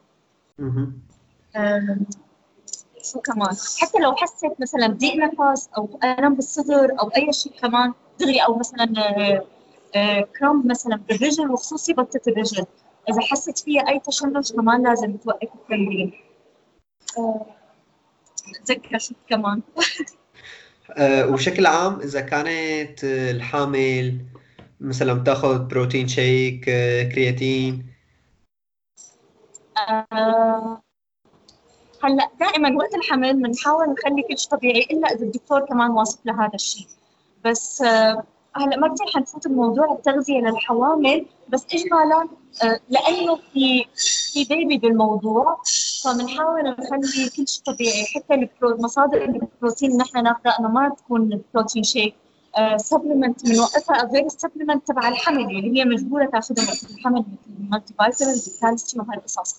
شو 3.03 3.19
كمان؟ 3.19 3.55
حتى 3.81 3.99
لو 3.99 4.15
حسيت 4.15 4.61
مثلا 4.61 4.87
ضيق 4.87 5.15
نفس 5.15 5.69
أو 5.77 5.99
ألم 6.03 6.35
بالصدر 6.35 6.99
أو 6.99 7.07
أي 7.07 7.33
شيء 7.33 7.51
كمان 7.61 7.93
دغري 8.19 8.39
أو 8.39 8.55
مثلا 8.57 8.85
cramp 10.39 10.65
آه، 10.65 10.69
مثلا 10.69 10.95
بالرجل 10.95 11.51
وخصوصي 11.51 11.93
بطة 11.93 12.21
الرجل 12.27 12.65
إذا 13.09 13.21
حست 13.21 13.59
فيها 13.59 13.89
أي 13.89 13.99
تشنج 13.99 14.53
كمان 14.53 14.83
لازم 14.83 15.17
توقف 15.17 15.49
التمرين. 15.55 16.13
آه، 17.17 17.45
أتذكر 18.63 18.99
شو 18.99 19.13
كمان. 19.29 19.61
وبشكل 21.29 21.65
عام 21.65 21.99
إذا 21.99 22.21
كانت 22.21 23.03
الحامل 23.03 24.25
مثلا 24.79 25.13
بتاخذ 25.13 25.67
protein 25.67 26.07
shake 26.07 26.65
creatine؟ 27.11 27.85
آه، 29.77 30.81
هلا 32.03 32.29
دائما 32.39 32.77
وقت 32.77 32.95
الحمل 32.95 33.33
بنحاول 33.33 33.87
نخلي 33.89 34.21
كل 34.21 34.37
شيء 34.37 34.51
طبيعي 34.51 34.87
إلا 34.91 35.07
إذا 35.07 35.21
الدكتور 35.21 35.59
كمان 35.59 35.91
واصف 35.91 36.19
لهذا 36.25 36.51
الشيء. 36.53 36.87
بس 37.45 37.81
آه، 37.81 38.23
هلا 38.55 38.77
ما 38.77 38.93
كثير 38.93 39.07
حنفوت 39.15 39.47
بموضوع 39.47 39.91
التغذية 39.91 40.39
للحوامل 40.39 41.25
بس 41.49 41.65
اجمالا 41.73 42.27
آه، 42.63 42.79
لأنه 42.89 43.35
في 43.35 43.85
في 44.33 44.45
baby 44.45 44.77
بالموضوع 44.77 45.61
فبنحاول 46.03 46.63
نخلي 46.63 47.29
كل 47.37 47.47
شيء 47.47 47.63
طبيعي 47.65 48.05
حتى 48.05 48.49
مصادر 48.61 49.23
البروتين 49.23 49.97
نحن 49.97 50.23
ناخذها 50.23 50.59
إنه 50.59 50.67
ما 50.67 50.89
تكون 50.89 51.41
protein 51.53 51.83
shake 51.83 52.15
supplement 52.75 53.45
بنوقفها 53.45 54.05
غير 54.05 54.25
ال 54.25 54.31
supplement 54.31 54.87
تبع 54.87 55.07
الحمل 55.07 55.41
اللي 55.41 55.79
هي 55.79 55.85
مجبورة 55.85 56.25
تاخذها 56.25 56.65
وقت 56.65 56.91
الحمل 56.91 57.19
مثل 57.19 57.59
ال 57.59 57.93
multivitamins 57.93 58.49
والكالسيوم 58.49 59.07
وهالقصص 59.07 59.55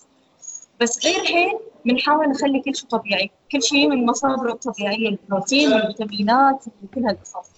بس 0.81 1.05
غير 1.05 1.21
هيك 1.27 1.70
بنحاول 1.85 2.29
نخلي 2.29 2.59
كل 2.59 2.75
شيء 2.75 2.89
طبيعي. 2.89 3.31
كل 3.51 3.63
شيء 3.63 3.89
من 3.89 4.05
مصادره 4.05 4.53
الطبيعية 4.53 5.09
البروتين 5.09 5.73
والفيتامينات 5.73 6.65
وكل 6.83 7.05
هالقصص. 7.05 7.51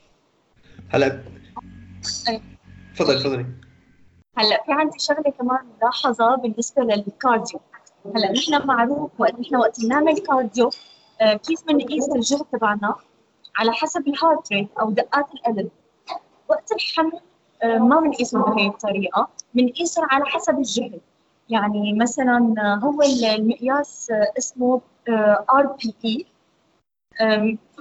هلا. 0.89 1.24
تفضل 2.96 3.20
تفضلي. 3.20 3.46
هلا 4.38 4.63
في 4.65 4.72
عندي 4.72 5.00
شغلة 5.00 5.32
كمان 5.39 5.60
ملاحظة 5.82 6.36
بالنسبة 6.36 6.84
لل 6.84 7.00
cardio. 7.00 7.60
هلا 8.15 8.32
نحن 8.32 8.68
معروف 8.68 9.12
وقت 9.20 9.39
نحن 9.39 9.56
وقت 9.56 9.86
بنعمل 9.86 10.18
cardio 10.18 10.70
آه، 11.22 11.34
كيف 11.34 11.63
بنقيس 11.68 12.10
الجهد 12.10 12.46
تبعنا؟ 12.51 12.96
على 13.58 13.72
حسب 13.74 14.08
ال 14.08 14.15
heart 14.15 14.53
rate 14.53 14.68
أو 14.80 14.92
دقات 14.92 15.25
القلب. 15.34 15.70
وقت 16.50 16.72
الحمل 16.72 17.20
آه، 17.63 17.77
ما 17.77 18.00
بنقيسه 18.00 18.44
بهي 18.44 18.68
الطريقة 18.68 19.30
بنقيسه 19.53 20.01
على 20.12 20.25
حسب 20.25 20.58
الجهد. 20.58 21.01
يعني 21.50 21.94
مثلا 21.94 22.56
هو 22.84 23.02
المقياس 23.02 24.12
اسمه 24.38 24.82
RPE 25.53 26.25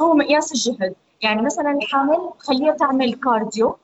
هو 0.01 0.15
مقياس 0.15 0.53
الجهد. 0.53 0.95
يعني 1.23 1.43
مثلا 1.43 1.71
الحامل 1.71 2.31
خليها 2.39 2.73
تعمل 2.73 3.15
cardio. 3.15 3.77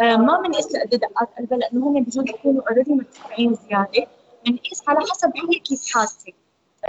ما 0.00 0.40
بنقيس 0.40 0.76
قد 0.76 0.88
دقات 0.88 1.28
قلبها 1.38 1.58
لأنه 1.58 1.86
هم 1.86 2.02
بجوز 2.02 2.28
يكونوا 2.28 2.62
already 2.70 2.94
مرتفعين 2.94 3.54
زيادة. 3.54 4.06
بنقيس 4.46 4.82
على 4.88 5.00
حسب 5.00 5.32
هي 5.36 5.58
كيف 5.58 5.94
حاسة. 5.94 6.32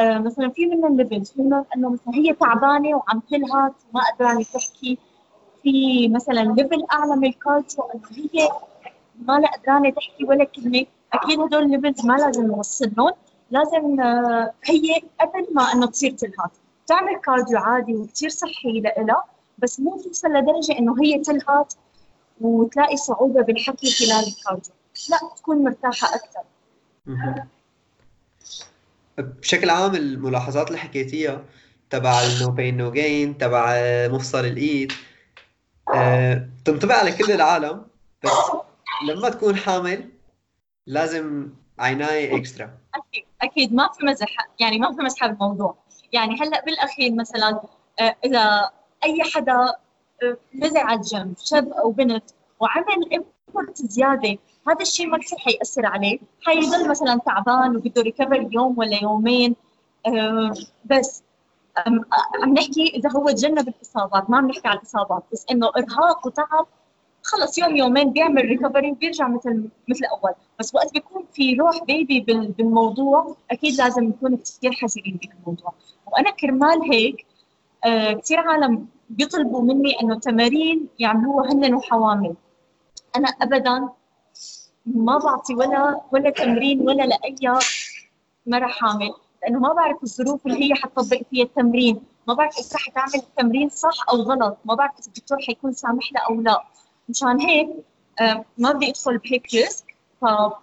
مثلا 0.02 0.50
في 0.50 0.66
منها 0.66 0.90
ال 0.90 0.96
levels 0.96 1.32
في 1.32 1.42
منها 1.42 1.66
إنه 1.76 1.90
مثلا 1.90 2.16
هي 2.16 2.34
تعبانة 2.34 2.96
وعم 2.96 3.20
تلهث 3.20 3.74
وما 3.94 4.02
قدرانة 4.16 4.44
تحكي. 4.44 4.98
في 5.64 6.08
مثلا 6.08 6.42
level 6.42 6.86
أعلى 6.94 7.16
من 7.16 7.28
ال 7.28 7.36
cardio 7.36 7.84
إنه 7.84 8.02
هي 8.12 8.50
ما 9.22 9.42
قدرانة 9.48 9.90
تحكي 9.90 10.24
ولا 10.26 10.44
كلمة. 10.44 10.86
أكيد 11.16 11.40
هدول 11.40 11.64
ال 11.64 11.70
levels 11.70 12.06
ما 12.06 12.14
لازم 12.14 12.46
نوصلهم 12.48 13.12
لازم 13.52 14.02
آه، 14.02 14.54
هي 14.64 15.02
قبل 15.22 15.48
ما 15.52 15.74
إنه 15.74 15.86
تصير 15.86 16.12
تلهث. 16.12 16.52
تعمل 16.88 17.22
cardio 17.26 17.58
عادي 17.58 17.96
وكثير 17.96 18.30
صحي 18.30 18.82
لها 18.82 19.24
بس 19.58 19.80
مو 19.80 20.02
توصل 20.02 20.28
لدرجة 20.28 20.80
إنه 20.80 20.96
هي 21.04 21.20
تلهث 21.20 21.74
وتلاقي 22.42 22.98
صعوبة 22.98 23.42
بالحكي 23.42 23.92
خلال 23.92 24.28
ال 24.28 24.35
cardio 24.35 24.74
لا 25.10 25.20
تكون 25.38 25.64
مرتاحة 25.64 26.08
أكثر. 26.16 26.42
بشكل 29.18 29.70
عام 29.70 29.96
الملاحظات 29.96 30.68
اللي 30.68 30.80
حكيتيها 30.80 31.44
تبع 31.90 32.22
ال 32.24 32.33
no 32.33 32.52
pain 32.52 32.78
no 32.78 32.92
gain 32.92 33.38
تبع 33.38 33.76
مفصل 34.08 34.46
الإيد 34.46 34.92
أه 35.94 36.50
تنطبق 36.66 36.96
على 36.96 37.12
كل 37.12 37.32
العالم 37.32 37.86
بس 38.24 38.32
لما 39.08 39.30
تكون 39.30 39.56
حامل 39.56 40.10
لازم 40.88 41.50
عناية 41.80 42.38
extra 42.38 42.78
أكيد 42.96 43.26
أكيد. 43.42 43.74
ما 43.74 43.90
في 44.00 44.06
مزح 44.06 44.38
يعني 44.60 44.80
ما 44.80 44.96
في 44.96 45.02
مزح 45.02 45.28
بالموضوع 45.28 45.78
يعني 46.14 46.36
هلأ 46.42 46.66
بالأخير 46.66 47.14
مثلا 47.14 47.62
آه، 48.00 48.16
إذا 48.26 48.72
أي 49.04 49.24
حدا 49.36 49.74
آه، 50.24 50.38
نزل 50.56 50.78
على 50.78 51.00
الجيم 51.00 51.36
شاب 51.44 51.74
أو 51.74 51.92
بنت 51.92 52.24
وعمل 52.60 53.14
effort 53.14 53.78
زيادة 53.78 54.38
هذا 54.68 54.82
الشيء 54.82 55.08
ما 55.08 55.18
كثير 55.18 55.40
حيأثر 55.40 55.86
عليه. 55.86 56.20
حيضل 56.46 56.90
مثلا 56.90 57.20
تعبان 57.26 57.76
وبده 57.76 58.02
recover 58.02 58.50
يوم 58.52 58.78
ولا 58.78 59.04
يومين 59.04 59.56
آه، 60.08 60.54
بس 60.86 61.24
عم 61.78 62.54
نحكي 62.54 62.88
إذا 62.88 63.10
هو 63.10 63.30
تجنب 63.30 63.68
الإصابات 63.68 64.30
ما 64.30 64.38
عم 64.38 64.48
نحكي 64.48 64.68
على 64.68 64.80
الإصابات 64.80 65.24
بس 65.34 65.46
إنه 65.52 65.68
إرهاق 65.78 66.28
وتعب 66.28 66.68
خلص 67.26 67.58
يوم 67.58 67.76
يومين 67.76 68.12
بيعمل 68.12 68.42
recovery 68.46 68.92
وبيرجع 68.92 69.28
مثل 69.28 69.70
مثل 69.88 70.06
اول 70.06 70.34
بس 70.60 70.76
وقت 70.76 70.94
بيكون 70.94 71.26
في 71.34 71.54
روح 71.56 71.84
baby 71.84 72.20
بالموضوع 72.58 73.36
أكيد 73.52 73.78
لازم 73.78 74.04
نكون 74.04 74.38
كثير 74.38 74.72
حذرين 74.72 75.20
بالموضوع 75.22 75.74
وأنا 76.08 76.32
كرمال 76.32 76.94
هيك 76.94 77.26
آه 77.86 78.14
كثير 78.14 78.40
عالم 78.40 78.88
بيطلبوا 79.10 79.62
مني 79.62 80.02
إنه 80.02 80.20
تمارين 80.20 80.88
يعملوها 81.00 81.52
هن 81.54 81.74
وحوامل 81.74 82.36
أنا 83.16 83.28
ابدا 83.28 83.90
ما 84.86 85.18
بعطي 85.18 85.56
ولا 85.56 86.02
ولا 86.12 86.30
تمرين 86.30 86.82
ولا 86.82 87.04
لاي 87.04 87.36
مره 88.48 88.68
حامل 88.68 89.14
لأنه 89.42 89.60
ما 89.60 89.74
بعرف 89.74 90.04
الظروف 90.04 90.48
اللي 90.48 90.70
هي 90.70 90.76
حتطبق 90.76 91.22
فيها 91.32 91.44
التمرين. 91.44 92.02
ما 92.28 92.34
بعرف 92.34 92.58
إذا 92.60 92.76
رح 92.76 92.90
تعمل 92.90 93.16
التمرين 93.16 93.70
صح 93.70 94.10
أو 94.10 94.16
غلط. 94.16 94.58
ما 94.66 94.76
بعرف 94.76 95.00
إذا 95.00 95.08
الدكتور 95.08 95.38
حيكون 95.48 95.74
سامح 95.74 96.14
لها 96.14 96.22
أو 96.30 96.42
لا. 96.42 96.64
مشان 97.10 97.42
هيك 97.42 97.70
آه، 98.22 98.46
ما 98.58 98.72
بدي 98.72 98.90
أدخل 98.90 99.18
بهيك 99.18 99.54
risk 99.54 99.96
فما 100.22 100.54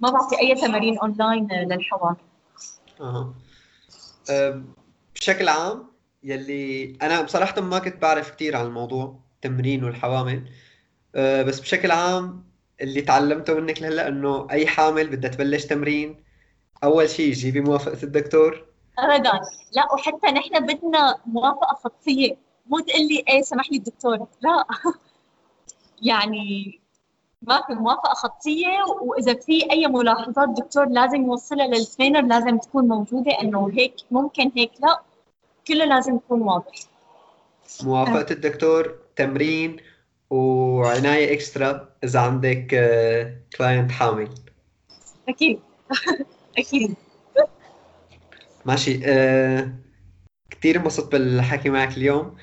بعطي 0.00 0.40
أي 0.40 0.54
تمارين 0.54 0.98
اونلاين 0.98 1.48
للحوامل 1.52 2.16
أها. 3.00 3.34
بشكل 5.14 5.48
عام 5.48 5.92
يلي 6.22 6.96
أنا 7.02 7.22
بصراحة 7.22 7.60
ما 7.60 7.78
كنت 7.78 7.96
بعرف 7.96 8.30
كثير 8.30 8.56
عن 8.56 8.66
الموضوع 8.66 9.18
التمرين 9.34 9.84
والحوامل. 9.84 10.50
أه، 11.14 11.42
بس 11.42 11.60
بشكل 11.60 11.90
عام 11.90 12.44
اللي 12.80 13.02
تعلمته 13.02 13.54
منك 13.54 13.82
لهلأ 13.82 14.08
إنه 14.08 14.46
أي 14.50 14.66
حامل 14.66 15.08
بدها 15.08 15.30
تبلش 15.30 15.64
تمرين 15.64 16.24
أول 16.84 17.10
شيء 17.10 17.32
جيبي 17.32 17.60
موافقة 17.60 18.02
الدكتور. 18.02 18.66
ابدا. 18.98 19.32
لا 19.72 19.92
وحتى 19.94 20.26
نحن 20.26 20.66
بدنا 20.66 21.18
موافقة 21.26 21.74
خطية. 21.74 22.36
مو 22.66 22.78
تقول 22.78 23.08
لي 23.08 23.24
إيه 23.28 23.42
سمح 23.42 23.70
لي 23.72 23.78
الدكتور. 23.78 24.26
لا. 24.40 24.66
يعني 26.02 26.78
ما 27.42 27.62
في 27.66 27.74
موافقة 27.74 28.14
خطية 28.14 28.68
وإذا 29.02 29.34
في 29.34 29.70
أي 29.70 29.86
ملاحظات 29.86 30.48
دكتور 30.48 30.88
لازم 30.88 31.22
يوصلها 31.24 31.66
للترينر 31.66 32.20
لازم 32.20 32.58
تكون 32.58 32.88
موجودة 32.88 33.40
إنه 33.40 33.70
هيك 33.74 33.94
ممكن 34.10 34.50
هيك 34.56 34.72
لا 34.80 35.00
كله 35.68 35.84
لازم 35.84 36.16
يكون 36.16 36.42
واضح. 36.42 36.72
موافقة 37.82 38.32
الدكتور 38.32 38.98
تمرين 39.16 39.76
وعناية 40.30 41.34
extra 41.34 41.88
إذا 42.04 42.20
عندك 42.20 42.66
client 43.58 43.90
آه، 43.90 43.94
حامل. 43.94 44.28
أكيد. 45.28 45.60
أكيد. 46.58 46.94
ماشي 48.64 49.00
أه 49.04 49.72
كثير 50.50 50.76
انبسطت 50.76 51.12
بالحكي 51.12 51.70
معك 51.70 51.96
اليوم. 51.96 52.36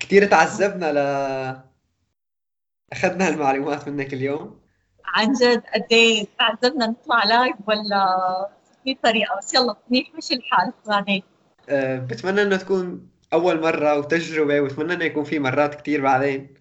كثير 0.00 0.24
تعذبنا 0.26 0.92
ل 0.92 1.71
أخذنا 2.92 3.28
هالمعلومات 3.28 3.88
منك 3.88 4.12
اليوم. 4.12 4.60
عن 5.04 5.32
جد 5.32 5.62
قد 5.74 5.86
إيه 5.92 6.26
تعذبنا 6.38 6.86
نطلع 6.86 7.24
live 7.24 7.56
ولا 7.66 8.06
في 8.84 8.94
طريقة؟ 8.94 9.38
بس 9.38 9.54
يلا 9.54 9.76
منيح 9.90 10.14
مشي 10.14 10.34
الحال 10.34 10.72
بعدين 10.86 11.22
أه 11.68 11.98
بتمنى 11.98 12.42
إنه 12.42 12.56
تكون 12.56 13.08
أول 13.32 13.60
مرة 13.62 13.98
وتجربة 13.98 14.60
وبتمنى 14.60 14.92
إنه 14.92 15.04
يكون 15.04 15.24
في 15.24 15.38
مرات 15.38 15.74
كثير 15.74 16.02
بعدين. 16.02 16.54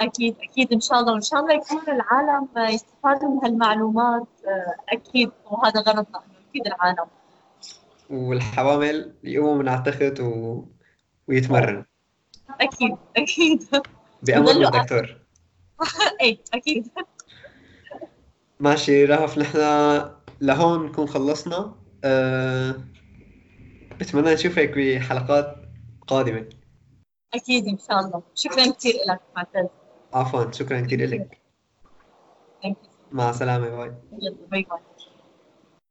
أكيد 0.00 0.36
أكيد 0.42 0.72
إن 0.72 0.80
شاء 0.80 1.00
الله. 1.00 1.12
وإن 1.12 1.20
شاء 1.20 1.40
الله 1.40 1.54
يكون 1.54 1.94
العالم 1.94 2.48
يستفادوا 2.56 3.28
من 3.28 3.44
هالمعلومات 3.44 4.26
أه، 4.46 4.74
أكيد. 4.88 5.30
وهذا 5.50 5.80
غرضنا 5.80 6.22
انه 6.54 6.66
العالم. 6.66 7.06
والحوامل 8.10 9.14
يقوموا 9.24 9.54
من 9.54 9.68
على 9.68 9.78
التخت 9.78 10.20
و... 10.20 10.64
ويتمرن 11.28 11.84
أكيد 12.60 12.96
أكيد. 13.16 13.64
بأمر 14.22 14.50
الدكتور 14.50 15.21
إيه 16.20 16.38
أكيد. 16.54 16.88
ماشي 18.60 19.04
رهف 19.04 19.38
نحن 19.38 19.58
لهون 20.40 20.86
نكون 20.86 21.06
خلصنا. 21.06 21.74
أه... 22.04 22.74
بتمنى 24.00 24.34
نشوفك 24.34 24.72
بحلقات 24.76 25.56
قادمة. 26.06 26.46
أكيد 27.34 27.66
إن 27.66 27.78
شاء 27.78 28.00
الله. 28.00 28.22
شكرا 28.34 28.72
كثير 28.72 28.94
لك 29.08 29.20
معتز 29.36 29.68
عفوا 30.14 30.50
شكرا 30.50 30.80
كثير 30.80 31.08
لك 31.08 31.38
مع 33.12 33.30
السلامة 33.30 33.68
باي. 33.68 33.92
باي 34.50 34.62
باي. 34.62 34.80